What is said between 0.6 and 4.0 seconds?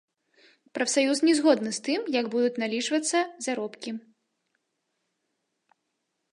Прафсаюз не згодны з тым, як будуць налічвацца заробкі.